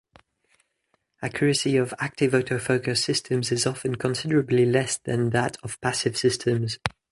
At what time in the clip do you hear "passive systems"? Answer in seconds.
5.79-6.79